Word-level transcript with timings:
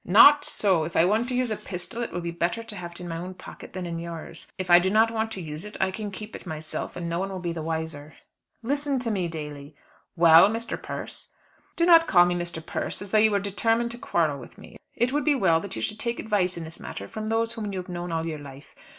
"Not 0.03 0.43
so. 0.43 0.83
If 0.83 0.95
I 0.95 1.05
want 1.05 1.27
to 1.29 1.35
use 1.35 1.51
a 1.51 1.55
pistol 1.55 2.01
it 2.01 2.11
will 2.11 2.21
be 2.21 2.31
better 2.31 2.63
to 2.63 2.75
have 2.75 2.93
it 2.93 3.01
in 3.01 3.07
my 3.07 3.17
own 3.17 3.35
pocket 3.35 3.73
than 3.73 3.85
in 3.85 3.99
yours. 3.99 4.47
If 4.57 4.71
I 4.71 4.79
do 4.79 4.89
not 4.89 5.11
want 5.11 5.29
to 5.33 5.41
use 5.41 5.63
it 5.63 5.77
I 5.79 5.91
can 5.91 6.09
keep 6.09 6.35
it 6.35 6.47
myself, 6.47 6.95
and 6.95 7.07
no 7.07 7.19
one 7.19 7.29
will 7.29 7.37
be 7.37 7.53
the 7.53 7.61
wiser." 7.61 8.15
"Listen 8.63 8.97
to 8.97 9.11
me, 9.11 9.27
Daly." 9.27 9.75
"Well, 10.15 10.49
Mr. 10.49 10.81
Persse?" 10.81 11.29
"Do 11.75 11.85
not 11.85 12.07
call 12.07 12.25
me 12.25 12.33
'Mr. 12.33 12.65
Persse,' 12.65 13.03
as 13.03 13.11
though 13.11 13.19
you 13.19 13.29
were 13.29 13.37
determined 13.39 13.91
to 13.91 13.99
quarrel 13.99 14.39
with 14.39 14.57
me. 14.57 14.75
It 14.95 15.11
will 15.11 15.21
be 15.21 15.35
well 15.35 15.59
that 15.59 15.75
you 15.75 15.83
should 15.83 15.99
take 15.99 16.17
advice 16.19 16.57
in 16.57 16.63
this 16.63 16.79
matter 16.79 17.07
from 17.07 17.27
those 17.27 17.51
whom 17.53 17.71
you 17.71 17.77
have 17.77 17.87
known 17.87 18.11
all 18.11 18.25
your 18.25 18.39
life. 18.39 18.73